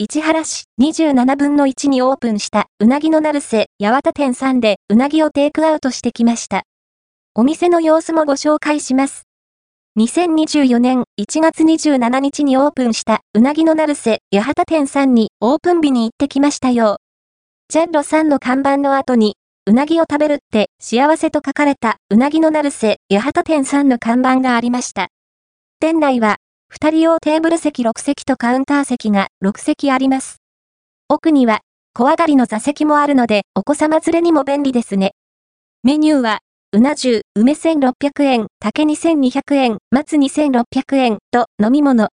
[0.00, 6.62] 市原市27分の1にオープンしたうなぎの成瀬八幡店さんでうなぎをテイクアウトしてきました。
[7.34, 9.24] お店の様子もご紹介します。
[9.98, 16.98] 2024年1月27日にオープンしたうなぎの成瀬八幡店さんにオープン日に行ってきましたよ。
[17.68, 19.34] ジャンロさんの看板の後に、
[19.66, 25.08] うなぎを食べるって幸せと書かれたうなぎの成瀬八幡店さんの看板がありました。
[25.80, 26.36] 店内は
[26.80, 30.36] 二人用テーブル席6席とカウンター席が6席あります。
[31.08, 31.62] 奥には、
[31.92, 35.10] 小上がりの座席もあるので、お子様連れにも便利ですね。
[35.82, 36.38] メニューは、
[36.72, 42.10] うな重、梅1600円、竹2200円、松2600円と飲み物。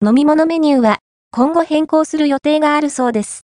[0.00, 0.98] 飲み物メニューは、
[1.32, 3.46] 今後変更する予定があるそうです。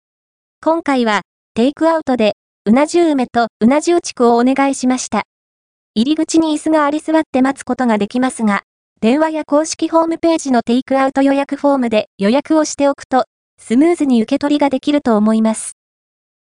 [0.62, 1.22] 今回は、
[1.54, 2.34] テイクアウトで、
[2.66, 5.24] うな重梅とうな重畜をお願いしました。
[5.96, 8.62] 入り口に椅子があり座って待つことができますが、
[9.02, 13.26] 電話や公式ホームページのテイクアウト予約フォームで予約をしておくと、
[13.58, 15.76] スムーズに受け取りができると思います。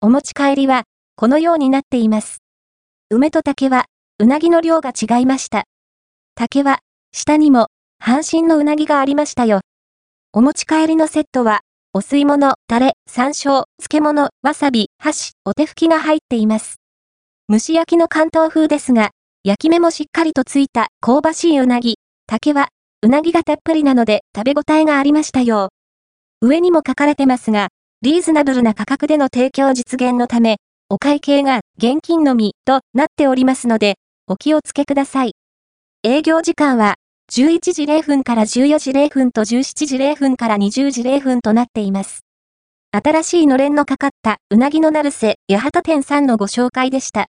[0.01, 0.83] お持ち帰りは、
[1.15, 2.43] このようになっています。
[3.09, 3.85] 梅と竹は、
[4.19, 5.63] うなぎの量が違いました。
[6.35, 6.79] 竹は、
[7.11, 9.61] 下にも、半身のうなぎがありましたよ。
[10.31, 16.75] お持ち帰りのセットは、お吸い物、タレ、山椒、漬物、わさび、箸、お手拭きが入っています。
[17.49, 19.09] 蒸し焼きの関東風ですが、
[19.43, 21.97] 焼き目もしっかりとついた香ばしいうなぎ、
[22.33, 22.69] 竹は、
[23.03, 25.69] うなぎがたっぷりなので食べ応えがありましたよ。
[26.41, 27.67] 上にも書かれてますが、
[28.01, 30.57] リーズナブルな価格での提供実現のため、
[30.89, 35.33] お会計が現金のみとなっておりますので、お気をつけください。
[36.01, 36.95] 営業時間は、
[37.31, 42.21] 11時0分から14時0分と17時0分から20時0分となっています。
[42.91, 47.21] 新しいのれんのかかったうなぎの成瀬八幡店さんのご紹介でした。